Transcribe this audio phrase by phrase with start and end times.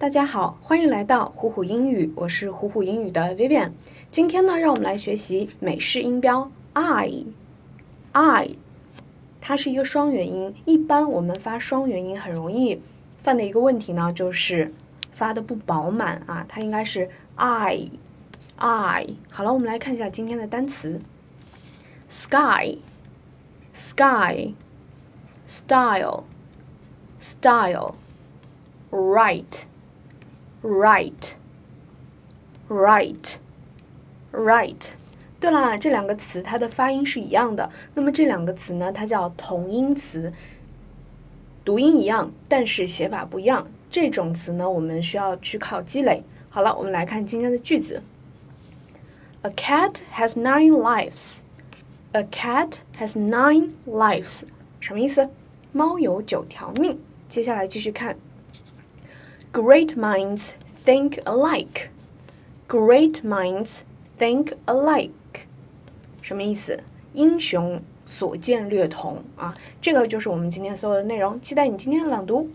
[0.00, 3.72] 大家好，欢迎来到虎虎英语，我是虎虎英语的 Vivian。
[4.12, 8.50] 今天呢，让我们来学习美式音标 i，i，
[9.40, 10.54] 它是一个双元音。
[10.66, 12.80] 一般我们发双元音很容易
[13.24, 14.72] 犯的一个问题呢，就是
[15.10, 19.06] 发的不饱满啊，它应该是 i，i。
[19.28, 21.00] 好了，我们来看一下今天的单词。
[22.08, 22.78] Sky
[23.74, 24.54] sky
[25.48, 26.22] style
[27.18, 27.96] style
[28.92, 29.62] right
[30.68, 31.32] right,
[32.68, 33.36] right
[34.30, 34.88] right.。
[35.40, 37.70] 对了，这两个词它的发音是一样的。
[37.94, 40.32] 那么这两个词呢，它叫同音词，
[41.64, 43.66] 读音一样，但是写法不一样。
[43.88, 46.22] 这种词呢，我们需要去靠积累。
[46.50, 48.02] 好了，我们来看今天的句子。
[49.42, 51.38] A cat has nine lives.
[52.12, 54.42] A cat has nine lives.
[54.80, 55.30] 什么意思？
[55.72, 56.98] 猫有九条命。
[57.28, 58.16] 接下来继续看。
[59.50, 60.52] Great minds
[60.84, 61.88] think alike.
[62.68, 63.78] Great minds
[64.18, 65.46] think alike.
[66.20, 66.80] 什么意思？
[67.14, 69.56] 英雄所见略同啊！
[69.80, 71.40] 这个就是我们今天所有的内容。
[71.40, 72.50] 期待你今天的朗读。